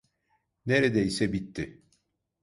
[0.65, 1.81] Neredeyse bitti.